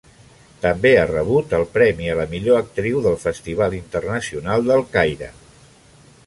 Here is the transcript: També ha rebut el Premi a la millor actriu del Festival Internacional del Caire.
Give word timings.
També 0.61 0.93
ha 1.01 1.03
rebut 1.09 1.53
el 1.57 1.65
Premi 1.75 2.09
a 2.13 2.15
la 2.21 2.25
millor 2.31 2.57
actriu 2.63 3.03
del 3.09 3.19
Festival 3.27 3.77
Internacional 3.81 4.67
del 4.73 4.83
Caire. 4.97 5.31